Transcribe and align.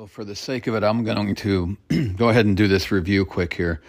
Well, 0.00 0.06
for 0.06 0.24
the 0.24 0.34
sake 0.34 0.66
of 0.66 0.74
it, 0.74 0.82
I'm 0.82 1.04
going 1.04 1.34
to 1.34 1.76
go 2.16 2.30
ahead 2.30 2.46
and 2.46 2.56
do 2.56 2.66
this 2.66 2.90
review 2.90 3.26
quick 3.26 3.52
here. 3.52 3.82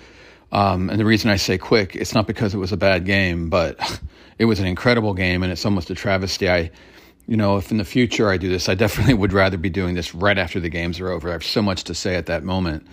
Um, 0.51 0.89
and 0.89 0.99
the 0.99 1.05
reason 1.05 1.31
I 1.31 1.37
say 1.37 1.57
quick, 1.57 1.95
it's 1.95 2.13
not 2.13 2.27
because 2.27 2.53
it 2.53 2.57
was 2.57 2.73
a 2.73 2.77
bad 2.77 3.05
game, 3.05 3.49
but 3.49 3.79
it 4.37 4.43
was 4.43 4.59
an 4.59 4.65
incredible 4.65 5.13
game, 5.13 5.41
and 5.41 5.53
it's 5.53 5.63
almost 5.63 5.89
a 5.89 5.95
travesty. 5.95 6.49
I, 6.49 6.69
you 7.27 7.37
know, 7.37 7.55
if 7.55 7.71
in 7.71 7.77
the 7.77 7.85
future 7.85 8.29
I 8.29 8.35
do 8.35 8.49
this, 8.49 8.67
I 8.67 8.75
definitely 8.83 9.13
would 9.13 9.31
rather 9.31 9.55
be 9.55 9.69
doing 9.69 9.95
this 9.95 10.13
right 10.13 10.37
after 10.37 10.59
the 10.59 10.67
games 10.67 10.99
are 10.99 11.09
over. 11.09 11.29
I 11.29 11.31
have 11.31 11.45
so 11.45 11.61
much 11.61 11.85
to 11.85 11.95
say 11.95 12.17
at 12.17 12.25
that 12.25 12.43
moment. 12.43 12.85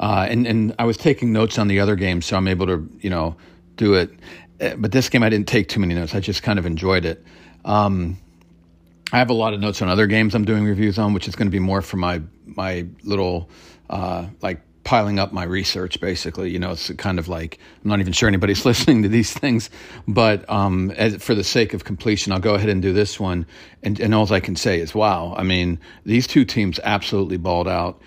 Uh, 0.00 0.26
and 0.30 0.46
and 0.46 0.74
I 0.78 0.86
was 0.86 0.96
taking 0.96 1.30
notes 1.30 1.58
on 1.58 1.68
the 1.68 1.78
other 1.78 1.94
games, 1.94 2.24
so 2.24 2.38
I'm 2.38 2.48
able 2.48 2.68
to, 2.68 2.88
you 3.00 3.10
know, 3.10 3.36
do 3.76 3.92
it. 3.92 4.12
Uh, 4.62 4.76
but 4.76 4.92
this 4.92 5.10
game, 5.10 5.22
I 5.22 5.28
didn't 5.28 5.46
take 5.46 5.68
too 5.68 5.80
many 5.80 5.92
notes. 5.92 6.14
I 6.14 6.20
just 6.20 6.42
kind 6.42 6.58
of 6.58 6.64
enjoyed 6.64 7.04
it. 7.04 7.22
Um, 7.66 8.16
I 9.12 9.18
have 9.18 9.28
a 9.28 9.34
lot 9.34 9.52
of 9.52 9.60
notes 9.60 9.82
on 9.82 9.88
other 9.88 10.06
games 10.06 10.34
I'm 10.34 10.46
doing 10.46 10.64
reviews 10.64 10.98
on, 10.98 11.12
which 11.12 11.28
is 11.28 11.36
going 11.36 11.46
to 11.46 11.52
be 11.52 11.58
more 11.58 11.82
for 11.82 11.98
my 11.98 12.22
my 12.46 12.86
little 13.04 13.50
uh, 13.90 14.26
like 14.40 14.62
piling 14.84 15.18
up 15.18 15.32
my 15.32 15.44
research. 15.44 16.00
Basically, 16.00 16.50
you 16.50 16.58
know, 16.58 16.72
it's 16.72 16.90
kind 16.94 17.18
of 17.18 17.28
like 17.28 17.58
I'm 17.84 17.90
not 17.90 18.00
even 18.00 18.14
sure 18.14 18.26
anybody's 18.26 18.64
listening 18.66 19.02
to 19.02 19.10
these 19.10 19.32
things, 19.32 19.68
but 20.08 20.48
um, 20.48 20.90
as, 20.92 21.22
for 21.22 21.34
the 21.34 21.44
sake 21.44 21.74
of 21.74 21.84
completion, 21.84 22.32
I'll 22.32 22.40
go 22.40 22.54
ahead 22.54 22.70
and 22.70 22.80
do 22.80 22.94
this 22.94 23.20
one. 23.20 23.46
And, 23.82 24.00
and 24.00 24.14
all 24.14 24.32
I 24.32 24.40
can 24.40 24.56
say 24.56 24.80
is, 24.80 24.94
wow! 24.94 25.34
I 25.36 25.42
mean, 25.42 25.78
these 26.04 26.26
two 26.26 26.46
teams 26.46 26.80
absolutely 26.82 27.36
balled 27.36 27.68
out. 27.68 28.00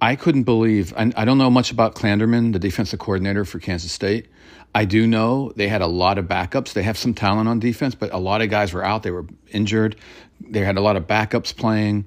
I 0.00 0.16
couldn't 0.16 0.44
believe. 0.44 0.94
I, 0.96 1.12
I 1.16 1.24
don't 1.24 1.38
know 1.38 1.50
much 1.50 1.70
about 1.70 1.94
Klanderman, 1.94 2.52
the 2.52 2.58
defensive 2.58 2.98
coordinator 2.98 3.44
for 3.44 3.58
Kansas 3.58 3.90
State. 3.92 4.26
I 4.74 4.84
do 4.84 5.06
know 5.06 5.52
they 5.56 5.68
had 5.68 5.80
a 5.80 5.86
lot 5.86 6.18
of 6.18 6.26
backups. 6.26 6.72
They 6.72 6.82
have 6.82 6.98
some 6.98 7.14
talent 7.14 7.48
on 7.48 7.58
defense, 7.58 7.94
but 7.94 8.12
a 8.12 8.18
lot 8.18 8.42
of 8.42 8.50
guys 8.50 8.72
were 8.72 8.84
out. 8.84 9.02
They 9.02 9.10
were 9.10 9.26
injured. 9.50 9.96
They 10.40 10.60
had 10.60 10.76
a 10.76 10.80
lot 10.80 10.96
of 10.96 11.06
backups 11.06 11.56
playing, 11.56 12.04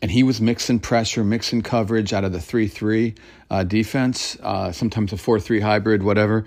and 0.00 0.10
he 0.10 0.22
was 0.22 0.40
mixing 0.40 0.78
pressure, 0.80 1.24
mixing 1.24 1.62
coverage 1.62 2.12
out 2.12 2.24
of 2.24 2.32
the 2.32 2.40
3 2.40 2.68
3 2.68 3.14
uh, 3.50 3.64
defense, 3.64 4.38
uh, 4.42 4.72
sometimes 4.72 5.12
a 5.12 5.16
4 5.16 5.40
3 5.40 5.60
hybrid, 5.60 6.02
whatever. 6.02 6.46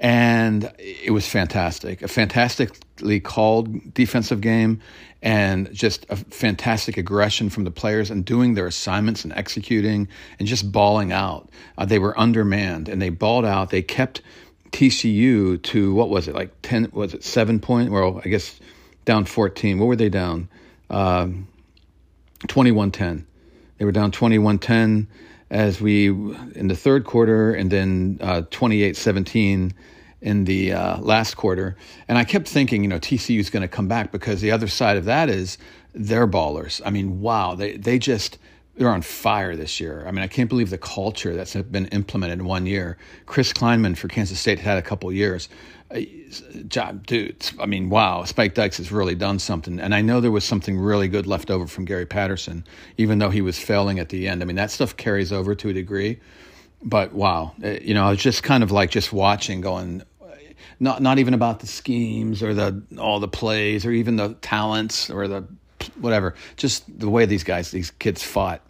And 0.00 0.72
it 0.78 1.12
was 1.12 1.26
fantastic. 1.26 2.02
A 2.02 2.08
fantastically 2.08 3.18
called 3.18 3.92
defensive 3.92 4.40
game 4.40 4.80
and 5.22 5.72
just 5.72 6.06
a 6.10 6.16
fantastic 6.16 6.96
aggression 6.96 7.50
from 7.50 7.64
the 7.64 7.70
players 7.70 8.10
and 8.10 8.24
doing 8.24 8.54
their 8.54 8.66
assignments 8.66 9.24
and 9.24 9.32
executing 9.32 10.08
and 10.38 10.46
just 10.46 10.70
balling 10.70 11.12
out. 11.12 11.48
Uh, 11.76 11.84
they 11.84 11.98
were 11.98 12.18
undermanned 12.18 12.88
and 12.88 13.02
they 13.02 13.08
balled 13.08 13.44
out. 13.44 13.70
They 13.70 13.82
kept 13.82 14.22
TCU 14.70 15.60
to 15.62 15.94
what 15.94 16.08
was 16.08 16.28
it 16.28 16.34
like 16.34 16.54
ten? 16.62 16.88
Was 16.92 17.14
it 17.14 17.24
seven 17.24 17.58
point? 17.58 17.90
Well, 17.90 18.20
I 18.24 18.28
guess 18.28 18.58
down 19.04 19.24
fourteen. 19.24 19.78
What 19.78 19.86
were 19.86 19.96
they 19.96 20.08
down? 20.08 20.48
Um, 20.90 21.48
twenty 22.46 22.70
one 22.70 22.92
ten. 22.92 23.26
They 23.78 23.84
were 23.84 23.92
down 23.92 24.12
twenty 24.12 24.38
one 24.38 24.58
ten 24.58 25.08
as 25.50 25.80
we 25.80 26.08
in 26.08 26.68
the 26.68 26.76
third 26.76 27.04
quarter, 27.04 27.52
and 27.54 27.70
then 27.70 28.18
uh, 28.20 28.42
28-17 28.50 29.72
in 30.20 30.44
the 30.44 30.72
uh, 30.72 30.98
last 30.98 31.36
quarter. 31.36 31.76
And 32.08 32.18
I 32.18 32.24
kept 32.24 32.48
thinking, 32.48 32.82
you 32.82 32.88
know, 32.88 32.98
TCU 32.98 33.38
is 33.38 33.50
going 33.50 33.62
to 33.62 33.68
come 33.68 33.88
back 33.88 34.12
because 34.12 34.40
the 34.40 34.50
other 34.50 34.68
side 34.68 34.96
of 34.96 35.04
that 35.04 35.28
is 35.28 35.58
they're 35.94 36.26
ballers. 36.26 36.80
I 36.84 36.90
mean, 36.90 37.20
wow, 37.20 37.54
they 37.54 37.76
they 37.76 37.98
just 37.98 38.38
they're 38.78 38.90
on 38.90 39.02
fire 39.02 39.56
this 39.56 39.80
year. 39.80 40.04
I 40.06 40.12
mean, 40.12 40.22
I 40.22 40.28
can't 40.28 40.48
believe 40.48 40.70
the 40.70 40.78
culture 40.78 41.34
that's 41.34 41.54
been 41.54 41.86
implemented 41.88 42.38
in 42.38 42.44
one 42.44 42.64
year. 42.64 42.96
Chris 43.26 43.52
Klieman 43.52 43.96
for 43.96 44.08
Kansas 44.08 44.38
State 44.38 44.60
had 44.60 44.78
a 44.78 44.82
couple 44.82 45.12
years. 45.12 45.48
Job, 46.68 47.06
dude. 47.06 47.50
I 47.58 47.66
mean, 47.66 47.90
wow, 47.90 48.22
Spike 48.24 48.54
Dykes 48.54 48.76
has 48.76 48.92
really 48.92 49.14
done 49.14 49.38
something. 49.38 49.80
And 49.80 49.94
I 49.94 50.00
know 50.00 50.20
there 50.20 50.30
was 50.30 50.44
something 50.44 50.78
really 50.78 51.08
good 51.08 51.26
left 51.26 51.50
over 51.50 51.66
from 51.66 51.86
Gary 51.86 52.06
Patterson, 52.06 52.64
even 52.98 53.18
though 53.18 53.30
he 53.30 53.40
was 53.40 53.58
failing 53.58 53.98
at 53.98 54.10
the 54.10 54.28
end. 54.28 54.42
I 54.42 54.44
mean, 54.44 54.56
that 54.56 54.70
stuff 54.70 54.96
carries 54.96 55.32
over 55.32 55.54
to 55.56 55.70
a 55.70 55.72
degree. 55.72 56.20
But 56.82 57.12
wow, 57.12 57.54
uh, 57.64 57.70
you 57.82 57.94
know, 57.94 58.06
I 58.06 58.10
was 58.10 58.22
just 58.22 58.42
kind 58.42 58.62
of 58.62 58.70
like 58.70 58.90
just 58.90 59.12
watching, 59.12 59.60
going, 59.60 60.02
not 60.80 61.02
not 61.02 61.18
even 61.18 61.34
about 61.34 61.60
the 61.60 61.66
schemes 61.66 62.42
or 62.42 62.54
the 62.54 62.82
all 62.98 63.20
the 63.20 63.28
plays 63.28 63.84
or 63.84 63.90
even 63.90 64.16
the 64.16 64.34
talents 64.40 65.10
or 65.10 65.28
the 65.28 65.44
whatever. 66.00 66.34
Just 66.56 66.98
the 66.98 67.08
way 67.08 67.26
these 67.26 67.44
guys, 67.44 67.70
these 67.70 67.90
kids 67.90 68.22
fought, 68.22 68.62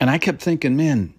and 0.00 0.10
I 0.10 0.18
kept 0.18 0.42
thinking, 0.42 0.76
man, 0.76 1.14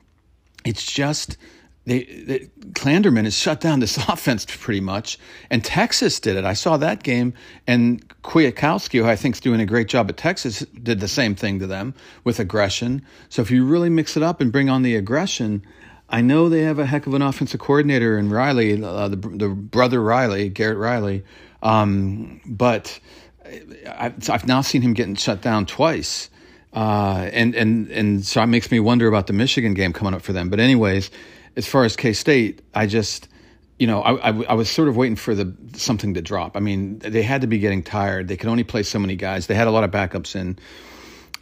it's 0.66 0.86
just. 0.92 1.38
They, 1.86 2.04
they, 2.04 2.40
Klanderman 2.74 3.24
has 3.24 3.36
shut 3.36 3.62
down 3.62 3.80
this 3.80 3.98
offense 4.10 4.46
pretty 4.46 4.82
much, 4.82 5.18
and 5.50 5.64
Texas 5.64 6.20
did 6.20 6.36
it. 6.36 6.46
I 6.46 6.54
saw 6.54 6.78
that 6.78 7.02
game, 7.02 7.34
and 7.66 8.08
Kwiatkowski, 8.22 9.00
who 9.02 9.08
I 9.08 9.16
think 9.16 9.38
is 9.38 9.42
doing 9.42 9.60
a 9.60 9.66
great 9.66 9.88
job 9.88 10.08
at 10.10 10.18
Texas, 10.18 10.60
did 10.84 11.00
the 11.00 11.08
same 11.08 11.34
thing 11.34 11.58
to 11.60 11.66
them 11.66 11.96
with 12.26 12.40
aggression. 12.40 13.02
So 13.30 13.42
if 13.42 13.50
you 13.50 13.66
really 13.66 13.90
mix 13.90 14.16
it 14.16 14.22
up 14.22 14.40
and 14.40 14.52
bring 14.52 14.70
on 14.70 14.84
the 14.84 14.96
aggression, 14.96 15.66
I 16.10 16.22
know 16.22 16.50
they 16.50 16.64
have 16.64 16.80
a 16.80 16.86
heck 16.86 17.08
of 17.08 17.14
an 17.14 17.22
offensive 17.22 17.60
coordinator 17.60 18.18
in 18.18 18.30
Riley, 18.30 18.84
uh, 18.84 19.10
the, 19.10 19.16
the 19.16 19.50
brother 19.50 20.02
Riley, 20.02 20.50
Garrett 20.50 20.78
Riley, 20.78 21.24
um, 21.62 22.42
but 22.46 23.00
I've, 23.88 24.30
I've 24.30 24.48
now 24.48 24.62
seen 24.62 24.82
him 24.82 24.94
getting 24.94 25.16
shut 25.16 25.42
down 25.42 25.66
twice. 25.66 26.30
Uh, 26.74 27.30
and, 27.32 27.56
and, 27.56 27.90
and 27.92 28.26
so 28.26 28.42
it 28.42 28.48
makes 28.48 28.72
me 28.72 28.80
wonder 28.80 29.08
about 29.08 29.28
the 29.28 29.34
Michigan 29.34 29.74
game 29.74 29.94
coming 29.94 30.14
up 30.14 30.22
for 30.22 30.34
them. 30.34 30.50
But 30.50 30.60
anyways, 30.60 31.10
as 31.56 31.68
far 31.68 31.84
as 31.84 31.96
K 31.96 32.14
State, 32.14 32.62
I 32.74 32.86
just, 32.86 33.28
you 33.80 33.88
know, 33.88 34.02
I, 34.02 34.30
I, 34.30 34.44
I, 34.50 34.54
was 34.54 34.70
sort 34.70 34.88
of 34.88 34.96
waiting 34.96 35.16
for 35.16 35.34
the 35.34 35.54
something 35.74 36.14
to 36.14 36.22
drop. 36.22 36.56
I 36.56 36.60
mean, 36.60 37.00
they 37.00 37.24
had 37.24 37.42
to 37.42 37.48
be 37.48 37.58
getting 37.58 37.82
tired. 37.82 38.28
They 38.28 38.38
could 38.38 38.50
only 38.50 38.64
play 38.64 38.84
so 38.84 39.00
many 39.00 39.16
guys. 39.16 39.48
They 39.48 39.56
had 39.56 39.68
a 39.68 39.72
lot 39.72 39.84
of 39.84 39.90
backups 39.90 40.36
in, 40.36 40.60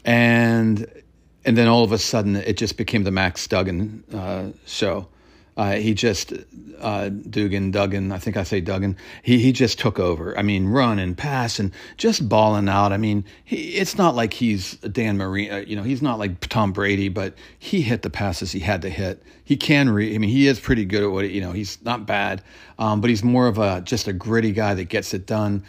and 0.06 0.88
and 1.48 1.58
then 1.58 1.68
all 1.70 1.84
of 1.84 1.94
a 1.94 1.98
sudden, 1.98 2.36
it 2.36 2.58
just 2.58 2.76
became 2.76 3.04
the 3.04 3.12
Max 3.12 3.48
Duggan 3.48 4.04
uh, 4.14 4.52
show. 4.66 5.08
Uh, 5.56 5.76
he 5.78 5.96
just 5.96 6.34
uh, 6.80 7.10
Dugan, 7.10 7.72
Duggan, 7.72 8.12
I 8.12 8.20
think 8.20 8.38
I 8.38 8.44
say 8.44 8.62
Duggan. 8.62 8.96
He 9.24 9.40
he 9.40 9.52
just 9.52 9.80
took 9.80 9.98
over. 9.98 10.38
I 10.38 10.44
mean, 10.44 10.68
run 10.68 11.00
and 11.00 11.18
pass 11.18 11.58
and 11.58 11.72
just 11.96 12.30
balling 12.30 12.70
out. 12.70 12.92
I 12.92 12.98
mean, 12.98 13.26
he, 13.44 13.76
it's 13.76 13.98
not 13.98 14.14
like 14.14 14.34
he's 14.34 14.74
Dan 14.76 15.18
Marino. 15.18 15.56
Uh, 15.56 15.60
you 15.62 15.76
know, 15.76 15.82
he's 15.82 16.02
not 16.02 16.20
like 16.20 16.42
Tom 16.42 16.74
Brady, 16.74 17.10
but 17.10 17.34
he 17.58 17.82
hit 17.82 18.04
the 18.04 18.12
passes 18.12 18.52
he 18.52 18.60
had 18.60 18.84
to 18.84 18.90
hit. 18.90 19.24
He 19.44 19.56
can 19.56 19.90
read. 19.90 20.14
I 20.14 20.20
mean, 20.20 20.30
he 20.30 20.48
is 20.48 20.60
pretty 20.60 20.86
good 20.86 21.02
at 21.02 21.12
what 21.12 21.28
you 21.30 21.42
know. 21.42 21.54
He's 21.54 21.82
not 21.82 22.06
bad, 22.06 22.44
um, 22.78 23.02
but 23.02 23.10
he's 23.10 23.24
more 23.24 23.48
of 23.48 23.58
a 23.58 23.82
just 23.82 24.08
a 24.08 24.14
gritty 24.14 24.52
guy 24.52 24.76
that 24.76 24.90
gets 24.90 25.14
it 25.16 25.26
done. 25.26 25.64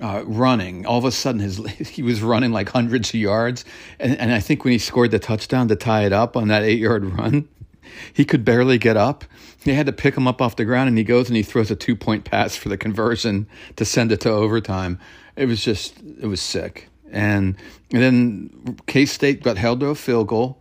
Uh, 0.00 0.24
running. 0.26 0.84
All 0.84 0.98
of 0.98 1.04
a 1.04 1.12
sudden, 1.12 1.40
his 1.40 1.58
he 1.78 2.02
was 2.02 2.22
running 2.22 2.50
like 2.50 2.70
hundreds 2.70 3.10
of 3.10 3.16
yards, 3.16 3.64
and, 4.00 4.18
and 4.18 4.32
I 4.32 4.40
think 4.40 4.64
when 4.64 4.72
he 4.72 4.78
scored 4.78 5.10
the 5.10 5.18
touchdown 5.18 5.68
to 5.68 5.76
tie 5.76 6.04
it 6.04 6.12
up 6.12 6.36
on 6.36 6.48
that 6.48 6.62
eight 6.62 6.80
yard 6.80 7.04
run, 7.04 7.48
he 8.12 8.24
could 8.24 8.44
barely 8.44 8.78
get 8.78 8.96
up. 8.96 9.24
They 9.64 9.74
had 9.74 9.86
to 9.86 9.92
pick 9.92 10.16
him 10.16 10.26
up 10.26 10.42
off 10.42 10.56
the 10.56 10.64
ground, 10.64 10.88
and 10.88 10.98
he 10.98 11.04
goes 11.04 11.28
and 11.28 11.36
he 11.36 11.42
throws 11.42 11.70
a 11.70 11.76
two 11.76 11.94
point 11.94 12.24
pass 12.24 12.56
for 12.56 12.68
the 12.68 12.76
conversion 12.76 13.46
to 13.76 13.84
send 13.84 14.12
it 14.12 14.20
to 14.22 14.30
overtime. 14.30 14.98
It 15.36 15.46
was 15.46 15.62
just, 15.62 16.00
it 16.20 16.26
was 16.26 16.40
sick. 16.40 16.88
And, 17.10 17.56
and 17.92 18.02
then 18.02 18.78
K 18.86 19.06
State 19.06 19.42
got 19.42 19.56
held 19.56 19.80
to 19.80 19.86
a 19.86 19.94
field 19.94 20.28
goal. 20.28 20.58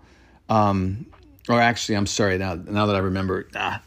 Um, 0.49 1.05
or 1.49 1.59
actually, 1.59 1.95
I'm 1.95 2.05
sorry, 2.05 2.37
now, 2.37 2.55
now 2.55 2.85
that 2.85 2.95
I 2.95 2.99
remember, 2.99 3.47
ah, 3.55 3.81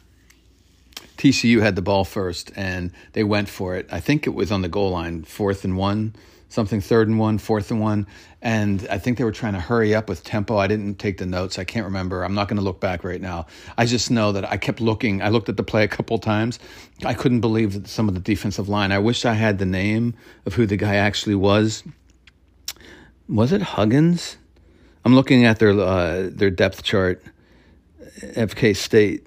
TCU 1.17 1.61
had 1.61 1.77
the 1.77 1.83
ball 1.83 2.05
first, 2.05 2.53
and 2.57 2.93
they 3.13 3.25
went 3.25 3.49
for 3.49 3.77
it. 3.77 3.89
I 3.91 4.01
think 4.01 4.27
it 4.27 4.31
was 4.31 4.51
on 4.51 4.63
the 4.63 4.69
goal 4.69 4.91
line, 4.91 5.25
fourth 5.25 5.65
and 5.65 5.77
one 5.77 6.15
something 6.55 6.81
third 6.81 7.09
and 7.09 7.19
one, 7.19 7.37
fourth 7.37 7.71
and 7.71 7.81
one. 7.81 8.07
And 8.41 8.87
I 8.89 8.99
think 8.99 9.19
they 9.19 9.25
were 9.25 9.33
trying 9.33 9.55
to 9.55 9.61
hurry 9.61 9.95
up 9.95 10.09
with 10.09 10.23
tempo. 10.23 10.57
I 10.57 10.69
didn't 10.69 10.99
take 10.99 11.19
the 11.19 11.27
notes. 11.27 11.59
I 11.59 11.65
can't 11.65 11.85
remember. 11.85 12.23
I'm 12.23 12.35
not 12.35 12.49
going 12.49 12.59
to 12.59 12.63
look 12.63 12.81
back 12.81 13.03
right 13.03 13.21
now. 13.21 13.47
I 13.77 13.87
just 13.87 14.11
know 14.11 14.33
that 14.33 14.51
I 14.51 14.57
kept 14.57 14.81
looking. 14.81 15.21
I 15.21 15.31
looked 15.31 15.49
at 15.49 15.57
the 15.57 15.65
play 15.65 15.83
a 15.83 15.89
couple 15.89 16.17
times. 16.19 16.61
I 17.05 17.15
couldn't 17.15 17.41
believe 17.41 17.73
that 17.73 17.89
some 17.89 18.09
of 18.09 18.15
the 18.15 18.21
defensive 18.21 18.69
line. 18.69 18.93
I 18.93 18.99
wish 19.01 19.25
I 19.25 19.35
had 19.35 19.59
the 19.59 19.67
name 19.67 20.15
of 20.47 20.55
who 20.55 20.65
the 20.65 20.77
guy 20.77 20.95
actually 20.95 21.35
was. 21.35 21.83
Was 23.29 23.51
it 23.51 23.63
Huggins? 23.63 24.37
I'm 25.05 25.15
looking 25.15 25.45
at 25.45 25.59
their 25.59 25.73
uh, 25.73 26.31
their 26.31 26.51
depth 26.51 26.83
chart. 26.83 27.23
FK 28.21 28.77
State. 28.77 29.27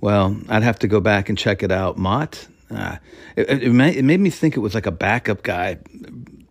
Well, 0.00 0.36
I'd 0.48 0.62
have 0.62 0.78
to 0.80 0.88
go 0.88 1.00
back 1.00 1.28
and 1.28 1.36
check 1.36 1.62
it 1.62 1.70
out. 1.70 1.98
Mott, 1.98 2.46
uh, 2.70 2.96
it, 3.36 3.64
it, 3.64 3.72
made, 3.72 3.96
it, 3.96 4.02
made, 4.02 4.20
me 4.20 4.30
think 4.30 4.56
it 4.56 4.60
was 4.60 4.74
like 4.74 4.86
a 4.86 4.92
backup 4.92 5.42
guy. 5.42 5.78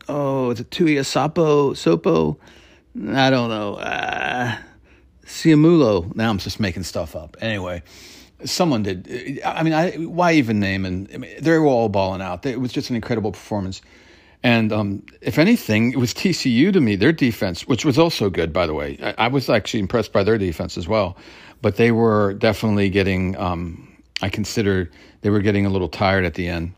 Oh, 0.07 0.51
is 0.51 0.60
it 0.60 0.69
Tuiasopo? 0.69 1.72
Sopo? 1.72 2.38
I 3.16 3.30
don't 3.30 3.50
know. 3.50 3.75
Uh, 3.75 4.57
Ciamulo. 5.25 6.13
Now 6.16 6.30
I'm 6.30 6.38
just 6.38 6.60
making 6.60 6.84
stuff 6.84 7.16
up. 7.16 7.38
Anyway, 7.42 7.84
someone 8.46 8.84
did. 8.84 9.42
I 9.46 9.63
mean, 9.63 9.74
I, 9.74 9.92
why 9.94 10.34
even 10.34 10.60
name? 10.60 10.86
And 10.86 11.10
I 11.13 11.18
mean, 11.18 11.31
they 11.40 11.57
were 11.57 11.66
all 11.66 11.90
balling 11.90 12.22
out. 12.22 12.46
It 12.46 12.60
was 12.60 12.72
just 12.72 12.90
an 12.90 12.96
incredible 12.96 13.31
performance. 13.31 13.81
And 14.41 14.71
um, 14.71 15.03
if 15.21 15.38
anything, 15.38 15.91
it 15.91 15.97
was 15.97 16.13
TCU 16.13 16.71
to 16.71 16.80
me, 16.80 16.95
their 16.95 17.12
defense, 17.12 17.68
which 17.68 17.83
was 17.83 17.97
also 17.97 18.30
good, 18.30 18.53
by 18.53 18.68
the 18.68 18.74
way. 18.74 18.97
I, 19.01 19.25
I 19.25 19.27
was 19.27 19.50
actually 19.50 19.81
impressed 19.81 20.13
by 20.13 20.24
their 20.24 20.38
defense 20.38 20.77
as 20.77 20.88
well. 20.88 21.18
But 21.62 21.75
they 21.75 21.91
were 21.91 22.33
definitely 22.36 22.89
getting, 22.89 23.36
um, 23.38 24.01
I 24.21 24.30
consider 24.30 24.89
they 25.21 25.30
were 25.30 25.41
getting 25.41 25.65
a 25.65 25.69
little 25.69 25.89
tired 25.89 26.24
at 26.24 26.36
the 26.36 26.47
end, 26.47 26.74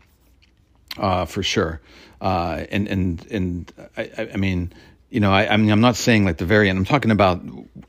uh, 0.98 1.24
for 1.24 1.42
sure. 1.44 1.80
Uh, 2.20 2.64
and 2.70 2.88
and 2.88 3.26
and 3.30 3.72
I, 3.96 4.30
I 4.34 4.36
mean, 4.36 4.72
you 5.10 5.20
know, 5.20 5.32
I, 5.32 5.52
I, 5.52 5.56
mean, 5.56 5.70
I'm 5.70 5.80
not 5.80 5.96
saying 5.96 6.24
like 6.24 6.38
the 6.38 6.44
very 6.44 6.68
end. 6.68 6.78
I'm 6.78 6.84
talking 6.84 7.10
about 7.10 7.42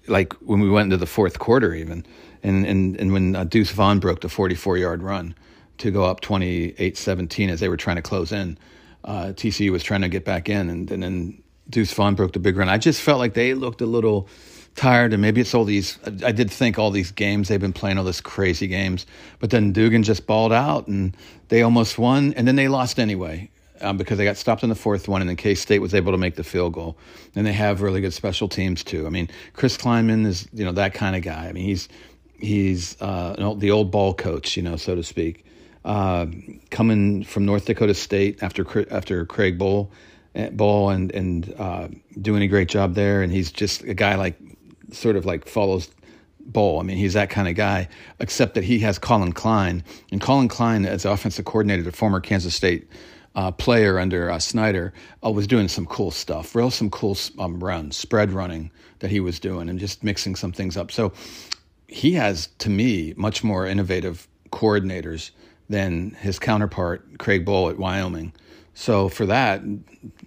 like 0.07 0.33
when 0.33 0.59
we 0.59 0.69
went 0.69 0.85
into 0.85 0.97
the 0.97 1.05
fourth 1.05 1.39
quarter, 1.39 1.73
even, 1.73 2.05
and 2.41 2.65
and 2.65 2.99
and 2.99 3.13
when 3.13 3.35
uh, 3.35 3.43
Deuce 3.43 3.71
Vaughn 3.71 3.99
broke 3.99 4.21
the 4.21 4.29
44 4.29 4.77
yard 4.77 5.03
run 5.03 5.35
to 5.79 5.91
go 5.91 6.05
up 6.05 6.21
28-17 6.21 7.49
as 7.49 7.59
they 7.59 7.67
were 7.67 7.77
trying 7.77 7.95
to 7.95 8.01
close 8.01 8.31
in. 8.31 8.57
Uh, 9.03 9.33
TCU 9.33 9.71
was 9.71 9.83
trying 9.83 10.01
to 10.01 10.09
get 10.09 10.25
back 10.25 10.49
in, 10.49 10.69
and, 10.69 10.89
and 10.91 11.03
then 11.03 11.43
Deuce 11.69 11.93
Vaughn 11.93 12.15
broke 12.15 12.33
the 12.33 12.39
big 12.39 12.57
run. 12.57 12.69
I 12.69 12.77
just 12.77 13.01
felt 13.01 13.19
like 13.19 13.33
they 13.33 13.53
looked 13.53 13.81
a 13.81 13.85
little 13.85 14.27
tired, 14.75 15.13
and 15.13 15.21
maybe 15.21 15.41
it's 15.41 15.53
all 15.53 15.65
these. 15.65 15.99
I 16.23 16.31
did 16.31 16.49
think 16.49 16.79
all 16.79 16.91
these 16.91 17.11
games 17.11 17.47
they've 17.47 17.59
been 17.59 17.73
playing, 17.73 17.97
all 17.97 18.03
these 18.03 18.21
crazy 18.21 18.67
games, 18.67 19.05
but 19.39 19.49
then 19.49 19.73
Duggan 19.73 20.03
just 20.03 20.25
balled 20.25 20.53
out, 20.53 20.87
and 20.87 21.15
they 21.49 21.61
almost 21.61 21.97
won, 21.97 22.33
and 22.33 22.47
then 22.47 22.55
they 22.55 22.67
lost 22.67 22.99
anyway. 22.99 23.49
Um, 23.81 23.97
because 23.97 24.17
they 24.17 24.23
got 24.23 24.37
stopped 24.37 24.63
in 24.63 24.69
the 24.69 24.75
fourth 24.75 25.09
one, 25.09 25.19
and 25.19 25.29
then 25.29 25.35
K 25.35 25.55
State 25.55 25.79
was 25.79 25.93
able 25.93 26.13
to 26.13 26.17
make 26.17 26.35
the 26.35 26.43
field 26.43 26.71
goal. 26.71 26.95
And 27.35 27.45
they 27.45 27.51
have 27.51 27.81
really 27.81 27.99
good 27.99 28.13
special 28.13 28.47
teams 28.47 28.81
too. 28.81 29.05
I 29.05 29.09
mean, 29.09 29.29
Chris 29.51 29.75
Klieman 29.75 30.25
is 30.25 30.47
you 30.53 30.63
know 30.63 30.71
that 30.73 30.93
kind 30.93 31.17
of 31.17 31.21
guy. 31.21 31.47
I 31.47 31.51
mean, 31.51 31.65
he's 31.65 31.89
he's 32.43 32.95
uh, 33.01 33.55
the 33.57 33.71
old 33.71 33.91
ball 33.91 34.13
coach, 34.13 34.55
you 34.55 34.63
know, 34.63 34.77
so 34.77 34.95
to 34.95 35.03
speak. 35.03 35.45
Uh, 35.85 36.27
coming 36.69 37.23
from 37.23 37.45
North 37.45 37.65
Dakota 37.65 37.93
State 37.93 38.41
after 38.41 38.65
after 38.89 39.25
Craig 39.25 39.59
Bohl, 39.59 39.89
eh, 40.33 40.49
Bohl 40.49 40.93
and 40.93 41.11
and 41.11 41.53
uh, 41.57 41.87
doing 42.21 42.41
a 42.41 42.47
great 42.47 42.69
job 42.69 42.95
there, 42.95 43.21
and 43.21 43.33
he's 43.33 43.51
just 43.51 43.83
a 43.83 43.93
guy 43.93 44.15
like 44.15 44.39
sort 44.91 45.17
of 45.17 45.25
like 45.25 45.45
follows 45.45 45.89
Bohl. 46.49 46.79
I 46.79 46.83
mean, 46.83 46.97
he's 46.97 47.13
that 47.13 47.29
kind 47.29 47.47
of 47.47 47.55
guy, 47.55 47.89
except 48.19 48.55
that 48.55 48.63
he 48.63 48.79
has 48.79 48.97
Collin 48.97 49.33
Klein, 49.33 49.83
and 50.11 50.21
Collin 50.21 50.47
Klein, 50.47 50.85
as 50.85 51.03
offensive 51.05 51.45
coordinator, 51.45 51.83
the 51.83 51.91
former 51.91 52.21
Kansas 52.21 52.55
State 52.55 52.87
uh, 53.35 53.51
player 53.51 53.99
under 53.99 54.29
uh, 54.29 54.39
Snyder, 54.39 54.93
uh, 55.25 55.31
was 55.31 55.47
doing 55.47 55.67
some 55.67 55.85
cool 55.85 56.11
stuff, 56.11 56.55
real 56.55 56.71
some 56.71 56.89
cool 56.89 57.17
um, 57.39 57.61
runs, 57.63 57.97
spread 57.97 58.31
running 58.31 58.71
that 58.99 59.11
he 59.11 59.19
was 59.19 59.39
doing, 59.39 59.69
and 59.69 59.79
just 59.79 60.03
mixing 60.03 60.35
some 60.35 60.51
things 60.51 60.77
up. 60.77 60.91
So 60.91 61.11
he 61.87 62.13
has, 62.13 62.47
to 62.59 62.69
me, 62.69 63.13
much 63.17 63.43
more 63.43 63.65
innovative 63.65 64.27
coordinators 64.51 65.31
than 65.69 66.11
his 66.11 66.39
counterpart 66.39 67.17
Craig 67.19 67.45
Bohl 67.45 67.71
at 67.71 67.77
Wyoming. 67.77 68.33
So 68.73 69.09
for 69.09 69.25
that, 69.27 69.61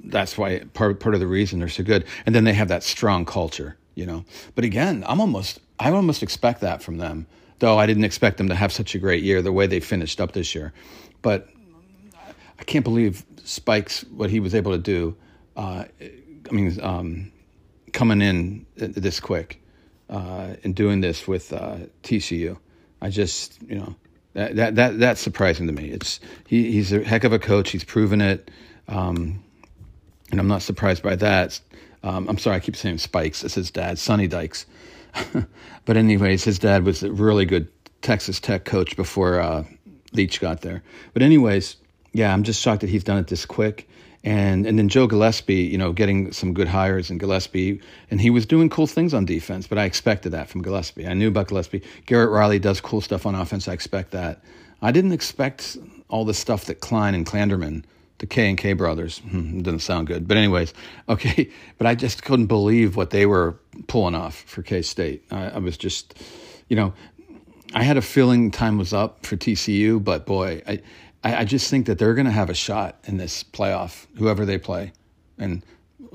that's 0.04 0.38
why 0.38 0.60
part 0.72 1.00
part 1.00 1.14
of 1.14 1.20
the 1.20 1.26
reason 1.26 1.58
they're 1.58 1.68
so 1.68 1.84
good. 1.84 2.04
And 2.24 2.34
then 2.34 2.44
they 2.44 2.52
have 2.52 2.68
that 2.68 2.82
strong 2.82 3.24
culture, 3.24 3.76
you 3.94 4.06
know. 4.06 4.24
But 4.54 4.64
again, 4.64 5.04
I'm 5.06 5.20
almost 5.20 5.60
I 5.78 5.90
almost 5.90 6.22
expect 6.22 6.60
that 6.60 6.82
from 6.82 6.98
them. 6.98 7.26
Though 7.58 7.78
I 7.78 7.86
didn't 7.86 8.04
expect 8.04 8.36
them 8.36 8.48
to 8.48 8.54
have 8.54 8.72
such 8.72 8.94
a 8.94 8.98
great 8.98 9.22
year 9.22 9.42
the 9.42 9.52
way 9.52 9.66
they 9.66 9.80
finished 9.80 10.20
up 10.20 10.32
this 10.32 10.54
year. 10.54 10.72
But 11.22 11.48
I 12.58 12.64
can't 12.64 12.84
believe 12.84 13.24
Spikes 13.44 14.02
what 14.04 14.30
he 14.30 14.40
was 14.40 14.54
able 14.54 14.72
to 14.72 14.78
do. 14.78 15.16
Uh, 15.56 15.84
I 16.00 16.52
mean, 16.52 16.78
um, 16.82 17.32
coming 17.92 18.20
in 18.20 18.66
this 18.76 19.20
quick 19.20 19.60
uh, 20.10 20.54
and 20.62 20.74
doing 20.74 21.00
this 21.00 21.26
with 21.26 21.52
uh, 21.52 21.78
TCU. 22.02 22.58
I 23.00 23.10
just 23.10 23.60
you 23.62 23.76
know 23.76 23.94
that, 24.36 24.54
that, 24.56 24.74
that 24.74 24.98
that's 24.98 25.20
surprising 25.20 25.66
to 25.66 25.72
me. 25.72 25.88
It's 25.88 26.20
he, 26.46 26.70
he's 26.70 26.92
a 26.92 27.02
heck 27.02 27.24
of 27.24 27.32
a 27.32 27.38
coach. 27.38 27.70
He's 27.70 27.84
proven 27.84 28.20
it, 28.20 28.50
um, 28.86 29.42
and 30.30 30.38
I'm 30.38 30.46
not 30.46 30.60
surprised 30.60 31.02
by 31.02 31.16
that. 31.16 31.58
Um, 32.02 32.28
I'm 32.28 32.36
sorry, 32.36 32.56
I 32.56 32.60
keep 32.60 32.76
saying 32.76 32.98
Spikes. 32.98 33.42
It's 33.42 33.54
his 33.54 33.70
dad, 33.70 33.98
Sonny 33.98 34.28
Dykes. 34.28 34.66
but 35.86 35.96
anyways, 35.96 36.44
his 36.44 36.58
dad 36.58 36.84
was 36.84 37.02
a 37.02 37.10
really 37.10 37.46
good 37.46 37.68
Texas 38.02 38.38
Tech 38.38 38.66
coach 38.66 38.94
before 38.94 39.40
uh, 39.40 39.64
Leach 40.12 40.38
got 40.38 40.60
there. 40.60 40.82
But 41.14 41.22
anyways, 41.22 41.76
yeah, 42.12 42.30
I'm 42.30 42.42
just 42.42 42.60
shocked 42.60 42.82
that 42.82 42.90
he's 42.90 43.04
done 43.04 43.16
it 43.16 43.28
this 43.28 43.46
quick 43.46 43.88
and 44.24 44.66
and 44.66 44.78
then 44.78 44.88
Joe 44.88 45.06
Gillespie, 45.06 45.54
you 45.54 45.78
know, 45.78 45.92
getting 45.92 46.32
some 46.32 46.52
good 46.52 46.68
hires 46.68 47.10
in 47.10 47.18
Gillespie, 47.18 47.80
and 48.10 48.20
he 48.20 48.30
was 48.30 48.46
doing 48.46 48.68
cool 48.68 48.86
things 48.86 49.14
on 49.14 49.24
defense. 49.24 49.66
But 49.66 49.78
I 49.78 49.84
expected 49.84 50.30
that 50.30 50.48
from 50.48 50.62
Gillespie. 50.62 51.06
I 51.06 51.14
knew 51.14 51.28
about 51.28 51.48
Gillespie. 51.48 51.82
Garrett 52.06 52.30
Riley 52.30 52.58
does 52.58 52.80
cool 52.80 53.00
stuff 53.00 53.26
on 53.26 53.34
offense. 53.34 53.68
I 53.68 53.72
expect 53.72 54.10
that. 54.12 54.42
I 54.82 54.92
didn't 54.92 55.12
expect 55.12 55.76
all 56.08 56.24
the 56.24 56.34
stuff 56.34 56.66
that 56.66 56.80
Klein 56.80 57.14
and 57.14 57.26
Klanderman, 57.26 57.84
the 58.18 58.26
K 58.26 58.48
and 58.48 58.58
K 58.58 58.72
brothers, 58.72 59.18
hmm, 59.18 59.60
doesn't 59.60 59.80
sound 59.80 60.06
good. 60.06 60.28
But 60.28 60.36
anyways, 60.36 60.74
okay. 61.08 61.50
But 61.78 61.86
I 61.86 61.94
just 61.94 62.22
couldn't 62.24 62.46
believe 62.46 62.96
what 62.96 63.10
they 63.10 63.26
were 63.26 63.56
pulling 63.86 64.14
off 64.14 64.36
for 64.42 64.62
K 64.62 64.82
State. 64.82 65.24
I, 65.30 65.50
I 65.50 65.58
was 65.58 65.76
just, 65.76 66.20
you 66.68 66.76
know, 66.76 66.92
I 67.74 67.82
had 67.82 67.96
a 67.96 68.02
feeling 68.02 68.50
time 68.50 68.78
was 68.78 68.92
up 68.92 69.26
for 69.26 69.36
TCU, 69.36 70.02
but 70.02 70.26
boy, 70.26 70.62
I 70.66 70.80
I, 71.26 71.40
I 71.40 71.44
just 71.44 71.68
think 71.68 71.86
that 71.86 71.98
they're 71.98 72.14
going 72.14 72.26
to 72.26 72.32
have 72.32 72.50
a 72.50 72.54
shot 72.54 73.00
in 73.04 73.16
this 73.16 73.42
playoff, 73.42 74.06
whoever 74.16 74.46
they 74.46 74.58
play. 74.58 74.92
And 75.38 75.64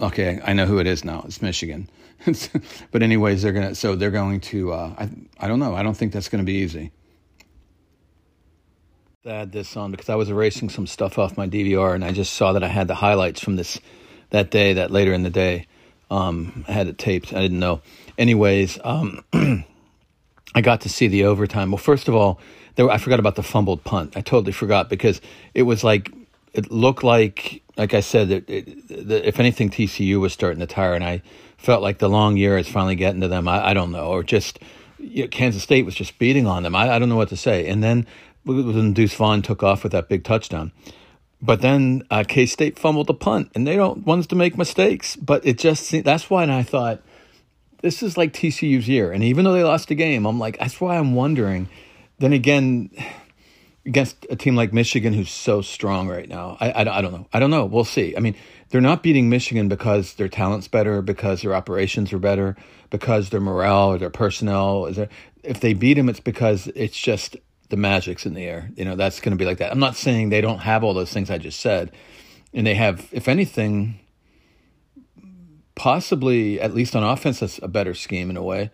okay, 0.02 0.40
I 0.46 0.54
know 0.54 0.66
who 0.66 0.80
it 0.80 0.88
is 0.88 1.04
now. 1.04 1.24
It's 1.25 1.42
Michigan. 1.42 1.90
but 2.92 3.04
anyways, 3.04 3.42
they're 3.42 3.52
gonna. 3.52 3.75
So 3.75 3.96
they're 3.96 4.10
going 4.12 4.40
to. 4.40 4.72
Uh, 4.72 4.96
I 4.98 5.10
I 5.38 5.48
don't 5.50 5.60
know. 5.60 5.75
I 5.75 5.84
don't 5.84 5.98
think 5.98 6.13
that's 6.13 6.30
going 6.30 6.42
to 6.42 6.46
be 6.46 6.60
easy. 6.60 6.92
Add 9.25 9.52
this 9.52 9.75
on 9.75 9.92
because 9.92 10.08
I 10.08 10.16
was 10.16 10.30
erasing 10.30 10.69
some 10.69 10.88
stuff 10.88 11.19
off 11.19 11.38
my 11.38 11.48
DVR 11.48 11.94
and 11.94 12.06
I 12.06 12.12
just 12.12 12.34
saw 12.34 12.54
that 12.54 12.64
I 12.64 12.69
had 12.69 12.88
the 12.88 12.96
highlights 12.96 13.42
from 13.42 13.56
this 13.56 13.80
that 14.30 14.50
day, 14.50 14.74
that 14.74 14.92
later 14.92 15.14
in 15.14 15.24
the 15.24 15.30
day. 15.30 15.68
Um, 16.10 16.66
I 16.68 16.72
had 16.72 16.88
it 16.88 16.98
taped. 16.98 17.34
I 17.34 17.42
didn't 17.42 17.60
know. 17.60 17.81
Anyways, 18.18 18.80
um, 18.84 19.24
I 20.53 20.62
got 20.62 20.81
to 20.81 20.89
see 20.89 21.07
the 21.07 21.25
overtime. 21.25 21.71
Well, 21.71 21.77
first 21.77 22.07
of 22.07 22.15
all, 22.15 22.39
I 22.77 22.98
forgot 22.98 23.19
about 23.19 23.36
the 23.36 23.44
fumbled 23.44 23.83
punt. 23.83 24.18
I 24.18 24.21
totally 24.21 24.51
forgot 24.51 24.89
because 24.89 25.21
it 25.53 25.63
was 25.63 25.83
like 25.83 26.12
it 26.53 26.71
looked 26.71 27.03
like, 27.03 27.62
like 27.77 27.94
I 27.94 28.01
said, 28.01 28.30
that 28.30 28.50
if 28.50 29.39
anything, 29.39 29.69
TCU 29.69 30.19
was 30.19 30.33
starting 30.33 30.59
to 30.59 30.68
tire, 30.68 30.94
and 30.94 31.03
I 31.03 31.21
felt 31.57 31.81
like 31.81 32.00
the 32.00 32.09
long 32.09 32.38
year 32.38 32.57
is 32.57 32.68
finally 32.68 32.95
getting 32.95 33.21
to 33.21 33.27
them. 33.27 33.48
I, 33.48 33.69
I 33.69 33.74
don't 33.74 33.92
know, 33.92 34.07
or 34.07 34.24
just 34.24 34.59
you 35.00 35.24
know, 35.24 35.27
Kansas 35.27 35.63
State 35.63 35.86
was 35.86 35.95
just 35.95 36.19
beating 36.19 36.48
on 36.48 36.63
them. 36.63 36.75
I, 36.75 36.95
I 36.95 37.00
don't 37.00 37.09
know 37.09 37.15
what 37.15 37.30
to 37.30 37.38
say. 37.38 37.68
And 37.68 37.83
then 37.83 38.06
when 38.44 38.94
Deuce 38.94 39.13
Vaughn 39.13 39.42
took 39.42 39.63
off 39.63 39.83
with 39.83 39.92
that 39.92 40.09
big 40.09 40.24
touchdown. 40.24 40.71
But 41.42 41.62
then 41.62 42.04
uh, 42.12 42.24
K 42.27 42.45
State 42.45 42.77
fumbled 42.77 43.07
the 43.07 43.13
punt, 43.13 43.51
and 43.56 43.65
they 43.65 43.75
don't 43.75 44.06
ones 44.06 44.27
to 44.27 44.36
make 44.36 44.57
mistakes. 44.57 45.15
But 45.15 45.45
it 45.45 45.57
just 45.57 45.92
that's 46.04 46.30
why 46.30 46.44
I 46.44 46.63
thought 46.63 47.01
this 47.81 48.04
is 48.04 48.18
like 48.18 48.33
TCU's 48.33 48.88
year. 48.88 49.12
And 49.12 49.24
even 49.24 49.45
though 49.45 49.54
they 49.54 49.63
lost 49.63 49.88
the 49.88 49.95
game, 49.95 50.25
I'm 50.25 50.39
like 50.39 50.60
that's 50.60 50.80
why 50.80 50.98
I'm 50.98 51.16
wondering 51.16 51.69
then 52.22 52.33
again, 52.33 52.92
against 53.86 54.28
a 54.30 54.36
team 54.36 54.56
like 54.56 54.72
Michigan, 54.72 55.12
who's 55.12 55.31
so 55.31 55.62
strong 55.62 56.07
right 56.07 56.30
now, 56.30 56.56
I, 56.60 56.69
I, 56.72 56.98
I, 57.00 57.01
don't 57.01 57.12
know. 57.12 57.28
I 57.33 57.39
don't 57.39 57.50
know. 57.50 57.66
We'll 57.66 57.83
see. 57.83 58.16
I 58.16 58.19
mean, 58.19 58.36
they're 58.69 58.80
not 58.80 59.04
beating 59.04 59.28
Michigan 59.28 59.68
because 59.68 60.13
their 60.13 60.30
talent's 60.30 60.68
better, 60.68 61.01
because 61.01 61.42
their 61.42 61.56
operations 61.56 62.13
are 62.13 62.19
better, 62.19 62.56
because 62.92 63.31
their 63.31 63.42
morale 63.42 63.90
or 63.90 63.97
their 63.97 64.11
personnel 64.11 64.85
is 64.85 64.97
there. 64.97 65.09
If 65.44 65.59
they 65.59 65.73
beat 65.73 65.95
them, 65.95 66.09
it's 66.09 66.19
because 66.19 66.68
it's 66.76 66.97
just 66.97 67.35
the 67.69 67.78
magic's 67.78 68.26
in 68.26 68.35
the 68.35 68.45
air. 68.45 68.69
You 68.76 68.85
know, 68.85 68.95
that's 68.95 69.19
going 69.19 69.31
to 69.31 69.38
be 69.38 69.45
like 69.45 69.57
that. 69.57 69.71
I'm 69.71 69.80
not 69.80 69.95
saying 69.95 70.30
they 70.30 70.42
don't 70.42 70.59
have 70.59 70.83
all 70.83 70.94
those 70.94 71.11
things 71.11 71.31
I 71.31 71.40
just 71.40 71.59
said, 71.59 71.92
and 72.54 72.68
they 72.68 72.76
have, 72.76 73.09
if 73.11 73.28
anything, 73.28 74.00
possibly 75.81 76.61
at 76.61 76.76
least 76.76 76.95
on 76.95 77.04
offense, 77.04 77.40
that's 77.40 77.59
a 77.64 77.68
better 77.68 77.95
scheme 77.95 78.30
in 78.30 78.38
a 78.38 78.44
way. 78.44 78.69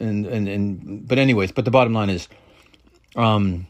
And 0.00 0.26
and 0.26 0.48
and 0.48 1.06
but 1.06 1.16
anyways, 1.16 1.52
but 1.52 1.64
the 1.64 1.70
bottom 1.70 1.92
line 1.92 2.10
is 2.10 2.26
um, 3.14 3.68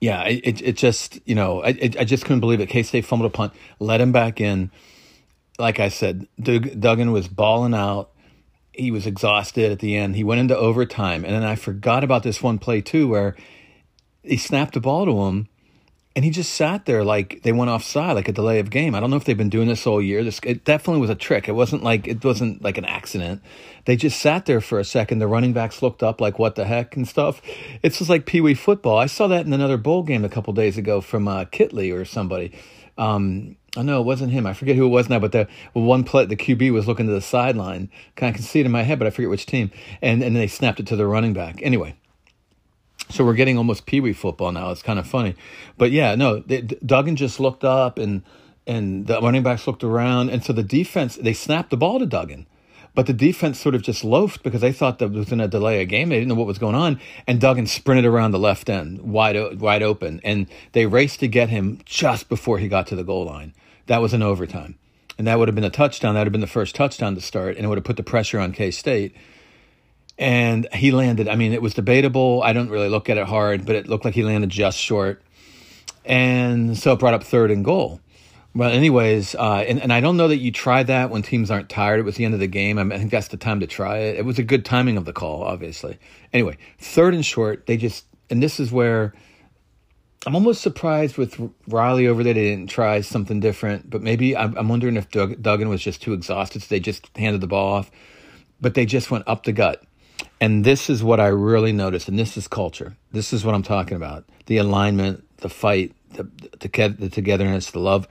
yeah, 0.00 0.24
it, 0.24 0.62
it 0.62 0.76
just, 0.78 1.20
you 1.26 1.34
know, 1.34 1.62
I, 1.62 1.68
I 1.98 2.04
just 2.04 2.24
couldn't 2.24 2.40
believe 2.40 2.60
it. 2.60 2.70
K 2.70 2.82
State 2.82 3.04
fumbled 3.04 3.30
a 3.30 3.34
punt, 3.34 3.52
let 3.80 4.00
him 4.00 4.12
back 4.12 4.40
in. 4.40 4.70
Like 5.58 5.78
I 5.78 5.88
said, 5.88 6.26
Doug, 6.40 6.80
Duggan 6.80 7.12
was 7.12 7.28
balling 7.28 7.74
out. 7.74 8.10
He 8.72 8.90
was 8.90 9.06
exhausted 9.06 9.70
at 9.70 9.80
the 9.80 9.94
end. 9.94 10.16
He 10.16 10.24
went 10.24 10.40
into 10.40 10.56
overtime. 10.56 11.22
And 11.22 11.34
then 11.34 11.44
I 11.44 11.54
forgot 11.54 12.02
about 12.02 12.22
this 12.22 12.42
one 12.42 12.58
play, 12.58 12.80
too, 12.80 13.08
where 13.08 13.36
he 14.22 14.38
snapped 14.38 14.72
the 14.72 14.80
ball 14.80 15.04
to 15.04 15.26
him 15.26 15.48
and 16.16 16.24
he 16.24 16.30
just 16.30 16.54
sat 16.54 16.86
there 16.86 17.02
like 17.02 17.42
they 17.42 17.52
went 17.52 17.70
offside, 17.70 18.14
like 18.14 18.28
a 18.28 18.32
delay 18.32 18.60
of 18.60 18.70
game. 18.70 18.94
I 18.94 19.00
don't 19.00 19.10
know 19.10 19.16
if 19.16 19.24
they've 19.24 19.36
been 19.36 19.48
doing 19.48 19.66
this 19.66 19.86
all 19.86 20.00
year. 20.00 20.22
This 20.22 20.38
it 20.44 20.64
definitely 20.64 21.00
was 21.00 21.10
a 21.10 21.16
trick. 21.16 21.48
It 21.48 21.52
wasn't 21.52 21.82
like 21.82 22.06
it 22.06 22.24
wasn't 22.24 22.62
like 22.62 22.78
an 22.78 22.84
accident. 22.84 23.42
They 23.86 23.96
just 23.96 24.20
sat 24.20 24.46
there 24.46 24.60
for 24.60 24.78
a 24.78 24.84
second. 24.84 25.18
The 25.18 25.26
running 25.26 25.52
backs 25.52 25.82
looked 25.82 26.02
up 26.02 26.20
like 26.20 26.38
what 26.38 26.54
the 26.54 26.64
heck 26.64 26.96
and 26.96 27.06
stuff. 27.06 27.42
It's 27.82 27.98
just 27.98 28.08
like 28.08 28.26
pee 28.26 28.40
wee 28.40 28.54
football. 28.54 28.96
I 28.96 29.06
saw 29.06 29.26
that 29.26 29.44
in 29.44 29.52
another 29.52 29.76
bowl 29.76 30.04
game 30.04 30.24
a 30.24 30.28
couple 30.28 30.52
days 30.52 30.78
ago 30.78 31.00
from 31.00 31.26
uh, 31.26 31.46
Kittley 31.46 31.92
or 31.92 32.04
somebody. 32.04 32.52
Um, 32.96 33.56
I 33.76 33.82
know 33.82 34.00
it 34.00 34.04
wasn't 34.04 34.30
him. 34.30 34.46
I 34.46 34.52
forget 34.52 34.76
who 34.76 34.86
it 34.86 34.90
was 34.90 35.08
now, 35.08 35.18
but 35.18 35.32
the 35.32 35.48
one 35.72 36.04
play, 36.04 36.26
the 36.26 36.36
QB 36.36 36.72
was 36.72 36.86
looking 36.86 37.06
to 37.06 37.12
the 37.12 37.20
sideline. 37.20 37.90
Of 38.16 38.34
can 38.34 38.38
see 38.38 38.60
it 38.60 38.66
in 38.66 38.72
my 38.72 38.82
head, 38.82 39.00
but 39.00 39.08
I 39.08 39.10
forget 39.10 39.30
which 39.30 39.46
team. 39.46 39.72
And 40.00 40.22
and 40.22 40.36
they 40.36 40.46
snapped 40.46 40.78
it 40.78 40.86
to 40.88 40.96
the 40.96 41.08
running 41.08 41.32
back. 41.32 41.60
Anyway, 41.60 41.96
so 43.08 43.24
we're 43.24 43.34
getting 43.34 43.58
almost 43.58 43.86
pee 43.86 44.00
wee 44.00 44.12
football 44.12 44.52
now. 44.52 44.70
It's 44.70 44.82
kind 44.82 44.98
of 44.98 45.06
funny, 45.06 45.34
but 45.76 45.90
yeah, 45.90 46.14
no. 46.14 46.40
They, 46.40 46.62
Duggan 46.62 47.16
just 47.16 47.40
looked 47.40 47.64
up 47.64 47.98
and 47.98 48.22
and 48.66 49.06
the 49.06 49.20
running 49.20 49.42
backs 49.42 49.66
looked 49.66 49.84
around, 49.84 50.30
and 50.30 50.42
so 50.42 50.52
the 50.52 50.62
defense 50.62 51.16
they 51.16 51.32
snapped 51.32 51.70
the 51.70 51.76
ball 51.76 51.98
to 51.98 52.06
Duggan, 52.06 52.46
but 52.94 53.06
the 53.06 53.12
defense 53.12 53.60
sort 53.60 53.74
of 53.74 53.82
just 53.82 54.04
loafed 54.04 54.42
because 54.42 54.60
they 54.60 54.72
thought 54.72 54.98
that 54.98 55.10
was 55.10 55.32
in 55.32 55.40
a 55.40 55.48
delay 55.48 55.80
a 55.80 55.84
game. 55.84 56.08
They 56.08 56.16
didn't 56.16 56.28
know 56.28 56.34
what 56.34 56.46
was 56.46 56.58
going 56.58 56.74
on, 56.74 57.00
and 57.26 57.40
Duggan 57.40 57.66
sprinted 57.66 58.06
around 58.06 58.30
the 58.30 58.38
left 58.38 58.68
end 58.68 59.02
wide 59.02 59.60
wide 59.60 59.82
open, 59.82 60.20
and 60.24 60.46
they 60.72 60.86
raced 60.86 61.20
to 61.20 61.28
get 61.28 61.50
him 61.50 61.80
just 61.84 62.28
before 62.28 62.58
he 62.58 62.68
got 62.68 62.86
to 62.88 62.96
the 62.96 63.04
goal 63.04 63.26
line. 63.26 63.54
That 63.86 64.00
was 64.00 64.14
an 64.14 64.22
overtime, 64.22 64.78
and 65.18 65.26
that 65.26 65.38
would 65.38 65.48
have 65.48 65.54
been 65.54 65.64
a 65.64 65.70
touchdown. 65.70 66.14
That 66.14 66.20
would 66.20 66.28
have 66.28 66.32
been 66.32 66.40
the 66.40 66.46
first 66.46 66.74
touchdown 66.74 67.14
to 67.16 67.20
start, 67.20 67.56
and 67.56 67.66
it 67.66 67.68
would 67.68 67.78
have 67.78 67.84
put 67.84 67.96
the 67.96 68.02
pressure 68.02 68.40
on 68.40 68.52
K 68.52 68.70
State 68.70 69.14
and 70.18 70.66
he 70.72 70.90
landed. 70.90 71.28
I 71.28 71.36
mean, 71.36 71.52
it 71.52 71.62
was 71.62 71.74
debatable. 71.74 72.42
I 72.44 72.52
don't 72.52 72.68
really 72.68 72.88
look 72.88 73.08
at 73.10 73.18
it 73.18 73.26
hard, 73.26 73.66
but 73.66 73.76
it 73.76 73.88
looked 73.88 74.04
like 74.04 74.14
he 74.14 74.22
landed 74.22 74.50
just 74.50 74.78
short, 74.78 75.22
and 76.04 76.76
so 76.76 76.92
it 76.92 76.98
brought 76.98 77.14
up 77.14 77.24
third 77.24 77.50
and 77.50 77.64
goal. 77.64 78.00
Well, 78.56 78.70
anyways, 78.70 79.34
uh, 79.34 79.64
and, 79.66 79.82
and 79.82 79.92
I 79.92 80.00
don't 80.00 80.16
know 80.16 80.28
that 80.28 80.36
you 80.36 80.52
try 80.52 80.84
that 80.84 81.10
when 81.10 81.22
teams 81.22 81.50
aren't 81.50 81.68
tired. 81.68 81.98
It 81.98 82.04
was 82.04 82.14
the 82.14 82.24
end 82.24 82.34
of 82.34 82.40
the 82.40 82.46
game. 82.46 82.78
I, 82.78 82.84
mean, 82.84 82.92
I 82.92 82.98
think 82.98 83.10
that's 83.10 83.26
the 83.26 83.36
time 83.36 83.58
to 83.60 83.66
try 83.66 83.98
it. 83.98 84.16
It 84.16 84.24
was 84.24 84.38
a 84.38 84.44
good 84.44 84.64
timing 84.64 84.96
of 84.96 85.06
the 85.06 85.12
call, 85.12 85.42
obviously. 85.42 85.98
Anyway, 86.32 86.56
third 86.78 87.14
and 87.14 87.26
short, 87.26 87.66
they 87.66 87.76
just, 87.76 88.04
and 88.30 88.40
this 88.40 88.60
is 88.60 88.70
where 88.70 89.12
I'm 90.24 90.36
almost 90.36 90.62
surprised 90.62 91.18
with 91.18 91.38
Riley 91.66 92.06
over 92.06 92.22
there. 92.22 92.32
They 92.32 92.50
didn't 92.50 92.70
try 92.70 93.00
something 93.00 93.40
different, 93.40 93.90
but 93.90 94.02
maybe 94.02 94.36
I'm, 94.36 94.56
I'm 94.56 94.68
wondering 94.68 94.96
if 94.96 95.10
Duggan 95.10 95.68
was 95.68 95.82
just 95.82 96.00
too 96.00 96.12
exhausted, 96.12 96.62
so 96.62 96.66
they 96.68 96.80
just 96.80 97.10
handed 97.16 97.40
the 97.40 97.46
ball 97.48 97.74
off. 97.74 97.90
But 98.60 98.74
they 98.74 98.86
just 98.86 99.10
went 99.10 99.24
up 99.26 99.42
the 99.42 99.52
gut. 99.52 99.82
And 100.40 100.64
this 100.64 100.90
is 100.90 101.02
what 101.02 101.20
I 101.20 101.28
really 101.28 101.72
noticed, 101.72 102.08
and 102.08 102.18
this 102.18 102.36
is 102.36 102.48
culture. 102.48 102.96
This 103.12 103.32
is 103.32 103.44
what 103.44 103.54
I'm 103.54 103.62
talking 103.62 103.96
about 103.96 104.24
the 104.46 104.58
alignment, 104.58 105.24
the 105.38 105.48
fight, 105.48 105.94
the, 106.12 106.24
the, 106.60 106.96
the 106.98 107.08
togetherness, 107.08 107.70
the 107.70 107.78
love 107.78 108.06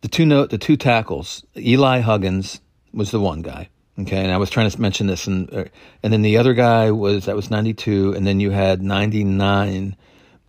the 0.00 0.08
two 0.08 0.26
note 0.26 0.50
the 0.50 0.58
two 0.58 0.76
tackles. 0.76 1.44
Eli 1.56 2.00
Huggins 2.00 2.60
was 2.92 3.10
the 3.10 3.20
one 3.20 3.42
guy. 3.42 3.68
Okay, 3.98 4.22
and 4.22 4.32
I 4.32 4.38
was 4.38 4.48
trying 4.48 4.70
to 4.70 4.80
mention 4.80 5.06
this, 5.06 5.26
and 5.26 5.52
uh, 5.52 5.64
and 6.02 6.12
then 6.12 6.22
the 6.22 6.38
other 6.38 6.54
guy 6.54 6.90
was 6.90 7.26
that 7.26 7.36
was 7.36 7.50
ninety 7.50 7.74
two, 7.74 8.14
and 8.14 8.26
then 8.26 8.40
you 8.40 8.50
had 8.50 8.82
ninety 8.82 9.24
nine. 9.24 9.96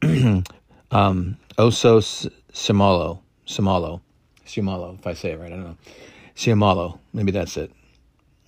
um, 0.92 1.38
Uso 1.60 2.00
Simalo, 2.00 3.20
Simalo, 3.46 4.02
Simalo. 4.46 4.98
If 4.98 5.06
I 5.06 5.14
say 5.14 5.32
it 5.32 5.40
right, 5.40 5.52
I 5.52 5.56
don't 5.56 5.64
know. 5.64 5.78
Siamalo, 6.36 6.98
maybe 7.14 7.32
that's 7.32 7.58
it. 7.58 7.72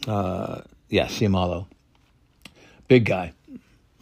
Uh, 0.08 0.62
yeah, 0.94 1.08
Siamalo. 1.08 1.66
Big 2.88 3.06
guy. 3.06 3.34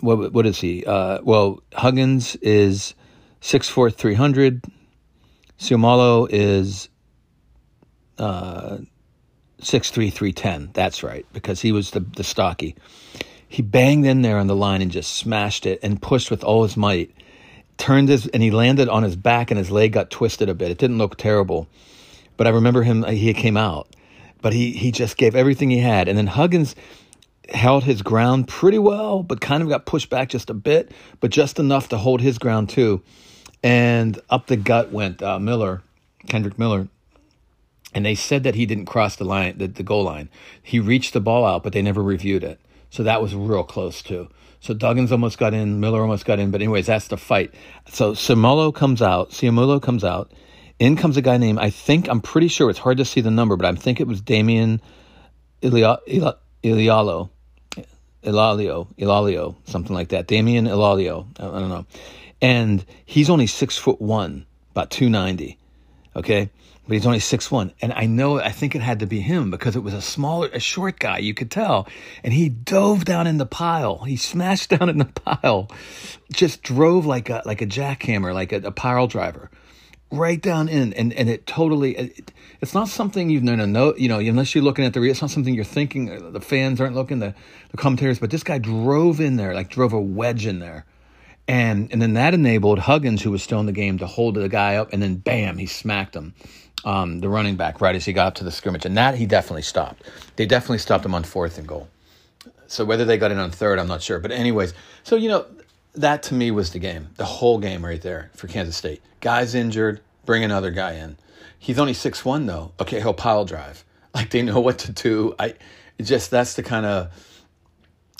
What 0.01 0.33
what 0.33 0.45
is 0.45 0.59
he? 0.59 0.85
Uh, 0.85 1.19
well, 1.23 1.63
Huggins 1.73 2.35
is 2.41 2.95
six 3.39 3.69
four 3.69 3.89
three 3.89 4.13
hundred. 4.13 4.65
Siamalo 5.57 6.27
is 6.29 6.89
uh, 8.17 8.79
six 9.61 9.89
three 9.89 10.09
three 10.09 10.33
ten. 10.33 10.69
That's 10.73 11.01
right, 11.01 11.25
because 11.31 11.61
he 11.61 11.71
was 11.71 11.91
the 11.91 12.01
the 12.01 12.25
stocky. 12.25 12.75
He 13.47 13.61
banged 13.61 14.05
in 14.05 14.21
there 14.21 14.37
on 14.37 14.47
the 14.47 14.55
line 14.55 14.81
and 14.81 14.91
just 14.91 15.13
smashed 15.13 15.65
it 15.65 15.79
and 15.81 16.01
pushed 16.01 16.29
with 16.29 16.43
all 16.43 16.63
his 16.63 16.75
might. 16.75 17.11
Turned 17.77 18.09
his 18.09 18.27
and 18.27 18.43
he 18.43 18.51
landed 18.51 18.89
on 18.89 19.03
his 19.03 19.15
back 19.15 19.49
and 19.49 19.57
his 19.57 19.71
leg 19.71 19.93
got 19.93 20.11
twisted 20.11 20.49
a 20.49 20.53
bit. 20.53 20.71
It 20.71 20.77
didn't 20.77 20.97
look 20.97 21.15
terrible, 21.15 21.69
but 22.35 22.47
I 22.47 22.49
remember 22.49 22.83
him. 22.83 23.03
He 23.05 23.33
came 23.33 23.55
out, 23.55 23.87
but 24.41 24.53
he 24.53 24.71
he 24.71 24.91
just 24.91 25.17
gave 25.17 25.35
everything 25.35 25.69
he 25.69 25.79
had. 25.79 26.07
And 26.07 26.17
then 26.17 26.27
Huggins 26.27 26.75
held 27.49 27.83
his 27.83 28.01
ground 28.01 28.47
pretty 28.47 28.79
well, 28.79 29.23
but 29.23 29.41
kind 29.41 29.61
of 29.61 29.69
got 29.69 29.85
pushed 29.85 30.09
back 30.09 30.29
just 30.29 30.49
a 30.49 30.53
bit, 30.53 30.91
but 31.19 31.31
just 31.31 31.59
enough 31.59 31.89
to 31.89 31.97
hold 31.97 32.21
his 32.21 32.37
ground 32.37 32.69
too. 32.69 33.01
And 33.63 34.19
up 34.29 34.47
the 34.47 34.57
gut 34.57 34.91
went 34.91 35.21
uh, 35.21 35.39
Miller, 35.39 35.81
Kendrick 36.27 36.57
Miller, 36.57 36.87
and 37.93 38.05
they 38.05 38.15
said 38.15 38.43
that 38.43 38.55
he 38.55 38.65
didn't 38.65 38.85
cross 38.85 39.15
the 39.15 39.25
line, 39.25 39.57
the, 39.57 39.67
the 39.67 39.83
goal 39.83 40.03
line. 40.03 40.29
He 40.63 40.79
reached 40.79 41.13
the 41.13 41.19
ball 41.19 41.45
out, 41.45 41.63
but 41.63 41.73
they 41.73 41.81
never 41.81 42.01
reviewed 42.01 42.43
it. 42.43 42.59
So 42.89 43.03
that 43.03 43.21
was 43.21 43.35
real 43.35 43.63
close 43.63 44.01
too. 44.01 44.29
So 44.59 44.73
Duggins 44.75 45.11
almost 45.11 45.37
got 45.37 45.53
in, 45.53 45.79
Miller 45.79 46.01
almost 46.01 46.25
got 46.25 46.39
in, 46.39 46.51
but 46.51 46.61
anyways, 46.61 46.85
that's 46.85 47.07
the 47.07 47.17
fight. 47.17 47.53
So 47.87 48.13
Simolo 48.13 48.73
comes 48.73 49.01
out, 49.01 49.31
Siamulo 49.31 49.81
comes 49.81 50.03
out. 50.03 50.31
In 50.81 50.95
comes 50.95 51.15
a 51.15 51.21
guy 51.21 51.37
named 51.37 51.59
I 51.59 51.69
think 51.69 52.09
I'm 52.09 52.21
pretty 52.21 52.47
sure 52.47 52.71
it's 52.71 52.79
hard 52.79 52.97
to 52.97 53.05
see 53.05 53.21
the 53.21 53.29
number, 53.29 53.55
but 53.55 53.67
I 53.67 53.79
think 53.79 53.99
it 53.99 54.07
was 54.07 54.19
Damian 54.19 54.81
Ilialo, 55.61 55.99
Ilalio, 56.63 57.29
Ilalio, 58.97 59.55
something 59.65 59.93
like 59.93 60.09
that. 60.09 60.25
Damian 60.25 60.65
Ilalio, 60.65 61.27
I 61.39 61.59
don't 61.59 61.69
know, 61.69 61.85
and 62.41 62.83
he's 63.05 63.29
only 63.29 63.45
six 63.45 63.77
foot 63.77 64.01
one, 64.01 64.47
about 64.71 64.89
two 64.89 65.07
ninety. 65.07 65.59
Okay, 66.15 66.49
but 66.87 66.93
he's 66.95 67.05
only 67.05 67.19
six 67.19 67.51
one, 67.51 67.73
and 67.79 67.93
I 67.93 68.07
know 68.07 68.39
I 68.39 68.49
think 68.49 68.73
it 68.73 68.81
had 68.81 69.01
to 69.01 69.05
be 69.05 69.21
him 69.21 69.51
because 69.51 69.75
it 69.75 69.83
was 69.83 69.93
a 69.93 70.01
smaller, 70.01 70.47
a 70.47 70.59
short 70.59 70.97
guy. 70.97 71.19
You 71.19 71.35
could 71.35 71.51
tell, 71.51 71.87
and 72.23 72.33
he 72.33 72.49
dove 72.49 73.05
down 73.05 73.27
in 73.27 73.37
the 73.37 73.45
pile. 73.45 73.99
He 73.99 74.15
smashed 74.15 74.69
down 74.71 74.89
in 74.89 74.97
the 74.97 75.05
pile, 75.05 75.69
just 76.33 76.63
drove 76.63 77.05
like 77.05 77.29
a 77.29 77.43
like 77.45 77.61
a 77.61 77.67
jackhammer, 77.67 78.33
like 78.33 78.51
a, 78.51 78.57
a 78.57 78.71
pile 78.71 79.05
driver, 79.05 79.51
right 80.11 80.41
down 80.41 80.69
in, 80.69 80.93
and 80.93 81.13
and 81.13 81.29
it 81.29 81.47
totally. 81.47 81.97
It, 81.97 82.31
it's 82.61 82.73
not 82.73 82.89
something 82.89 83.29
you've 83.29 83.43
known 83.43 83.57
to 83.57 83.67
know, 83.67 83.95
you 83.95 84.07
know, 84.07 84.19
unless 84.19 84.53
you're 84.53 84.63
looking 84.63 84.85
at 84.85 84.93
the. 84.93 85.01
It's 85.03 85.21
not 85.21 85.31
something 85.31 85.55
you're 85.55 85.63
thinking. 85.63 86.31
The 86.33 86.41
fans 86.41 86.79
aren't 86.79 86.95
looking 86.95 87.19
the 87.19 87.33
the 87.71 87.77
commentators, 87.77 88.19
but 88.19 88.29
this 88.29 88.43
guy 88.43 88.57
drove 88.57 89.19
in 89.19 89.37
there, 89.37 89.53
like 89.55 89.69
drove 89.69 89.93
a 89.93 90.01
wedge 90.01 90.45
in 90.45 90.59
there. 90.59 90.85
And 91.47 91.91
and 91.91 92.01
then 92.01 92.13
that 92.13 92.33
enabled 92.33 92.79
Huggins, 92.79 93.21
who 93.21 93.31
was 93.31 93.41
still 93.41 93.59
in 93.59 93.65
the 93.65 93.71
game, 93.71 93.97
to 93.97 94.07
hold 94.07 94.35
the 94.35 94.49
guy 94.49 94.75
up, 94.75 94.93
and 94.93 95.01
then 95.01 95.15
bam, 95.15 95.57
he 95.57 95.65
smacked 95.65 96.15
him 96.15 96.33
um, 96.85 97.19
the 97.19 97.29
running 97.29 97.55
back 97.55 97.81
right 97.81 97.95
as 97.95 98.05
he 98.05 98.13
got 98.13 98.27
up 98.27 98.35
to 98.35 98.43
the 98.43 98.51
scrimmage, 98.51 98.85
and 98.85 98.97
that 98.97 99.15
he 99.15 99.25
definitely 99.25 99.63
stopped. 99.63 100.03
They 100.35 100.45
definitely 100.45 100.79
stopped 100.79 101.05
him 101.05 101.15
on 101.15 101.23
fourth 101.23 101.57
and 101.57 101.67
goal. 101.67 101.89
So 102.67 102.85
whether 102.85 103.03
they 103.03 103.17
got 103.17 103.31
in 103.31 103.37
on 103.37 103.51
third, 103.51 103.79
I'm 103.79 103.87
not 103.87 104.01
sure. 104.01 104.19
But 104.19 104.31
anyways, 104.31 104.73
so 105.03 105.15
you 105.15 105.29
know 105.29 105.45
that 105.93 106.23
to 106.23 106.33
me 106.33 106.51
was 106.51 106.71
the 106.71 106.79
game, 106.79 107.09
the 107.17 107.25
whole 107.25 107.59
game 107.59 107.83
right 107.83 108.01
there 108.01 108.31
for 108.35 108.47
Kansas 108.47 108.75
State. 108.77 109.01
Guy's 109.19 109.55
injured, 109.55 110.01
bring 110.25 110.43
another 110.43 110.71
guy 110.71 110.93
in. 110.93 111.17
He's 111.59 111.79
only 111.79 111.93
six 111.93 112.25
one 112.25 112.45
though. 112.45 112.73
Okay, 112.79 112.99
he'll 112.99 113.13
pile 113.13 113.45
drive. 113.45 113.85
Like 114.13 114.29
they 114.29 114.41
know 114.41 114.59
what 114.59 114.77
to 114.79 114.91
do. 114.91 115.35
I 115.39 115.53
just 116.01 116.31
that's 116.31 116.55
the 116.55 116.63
kind 116.63 116.85
of 116.85 117.11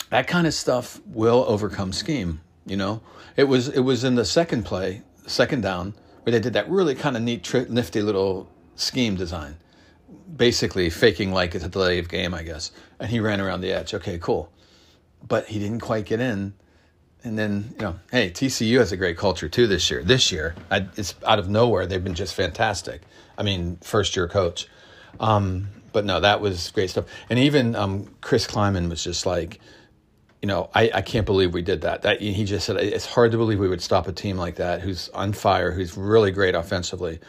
that 0.10 0.26
kind 0.26 0.48
of 0.48 0.54
stuff 0.54 1.02
will 1.06 1.44
overcome 1.46 1.92
scheme. 1.92 2.40
You 2.66 2.78
know, 2.78 3.02
it 3.36 3.44
was 3.44 3.68
it 3.68 3.82
was 3.82 4.06
in 4.06 4.16
the 4.16 4.24
second 4.24 4.64
play, 4.64 5.02
second 5.28 5.64
down 5.64 5.94
where 6.24 6.32
they 6.32 6.40
did 6.40 6.54
that 6.54 6.70
really 6.70 6.96
kind 6.96 7.18
of 7.18 7.24
neat, 7.24 7.44
tri- 7.44 7.66
nifty 7.68 8.02
little 8.02 8.50
scheme 8.76 9.16
design, 9.16 9.58
basically 10.34 10.90
faking 10.90 11.34
like 11.34 11.56
it's 11.56 11.66
a 11.66 11.70
delay 11.70 12.00
of 12.00 12.08
game, 12.08 12.34
I 12.34 12.44
guess. 12.44 12.72
And 13.00 13.10
he 13.10 13.20
ran 13.20 13.42
around 13.42 13.60
the 13.60 13.74
edge. 13.74 13.94
Okay, 13.94 14.18
cool, 14.18 14.50
but 15.28 15.48
he 15.48 15.60
didn't 15.60 15.82
quite 15.82 16.06
get 16.06 16.22
in. 16.22 16.54
And 17.24 17.38
then 17.38 17.74
you 17.78 17.86
know, 17.86 18.00
hey, 18.12 18.32
TCU 18.32 18.80
has 18.80 18.92
a 18.92 18.98
great 18.98 19.18
culture 19.18 19.48
too 19.48 19.68
this 19.68 19.92
year. 19.92 20.04
This 20.04 20.32
year, 20.32 20.56
I, 20.70 20.88
it's 20.98 21.16
out 21.26 21.40
of 21.40 21.50
nowhere. 21.50 21.86
They've 21.86 22.04
been 22.04 22.16
just 22.16 22.34
fantastic. 22.34 23.02
I 23.38 23.44
mean, 23.44 23.78
first 23.82 24.16
year 24.16 24.28
coach. 24.28 24.68
Um, 25.20 25.68
but 25.94 26.06
no, 26.06 26.20
that 26.20 26.42
was 26.42 26.72
great 26.72 26.90
stuff. 26.90 27.06
And 27.30 27.38
even 27.38 27.76
um, 27.76 28.16
Chris 28.22 28.48
Klieman 28.48 28.90
was 28.90 29.04
just 29.04 29.26
like 29.26 29.60
you 30.42 30.48
know, 30.48 30.70
I, 30.74 30.90
I 30.94 31.02
can't 31.02 31.26
believe 31.26 31.54
we 31.54 31.62
did 31.62 31.82
that. 31.82 32.02
That 32.02 32.20
he 32.20 32.44
just 32.46 32.66
said 32.66 32.78
it's 32.78 33.06
hard 33.06 33.32
to 33.32 33.38
believe 33.38 33.60
we 33.60 33.68
would 33.68 33.82
stop 33.82 34.08
a 34.08 34.12
team 34.12 34.38
like 34.38 34.56
that 34.56 34.82
who's 34.82 35.10
on 35.10 35.34
fire, 35.34 35.72
who's 35.72 35.96
really 35.96 36.32
great 36.32 36.56
offensively, 36.56 37.20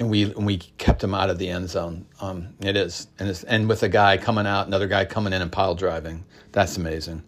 and 0.00 0.10
we 0.10 0.24
and 0.24 0.44
we 0.44 0.58
kept 0.58 1.02
him 1.02 1.14
out 1.14 1.30
of 1.30 1.38
the 1.38 1.48
end 1.48 1.68
zone. 1.68 2.06
Um, 2.20 2.54
it 2.60 2.76
is, 2.76 3.06
and 3.18 3.28
it's, 3.28 3.44
and 3.44 3.68
with 3.68 3.84
a 3.84 3.88
guy 3.88 4.16
coming 4.16 4.46
out, 4.46 4.66
another 4.66 4.88
guy 4.88 5.04
coming 5.04 5.32
in 5.32 5.40
and 5.40 5.52
pile 5.52 5.76
driving. 5.76 6.24
That's 6.50 6.76
amazing. 6.76 7.22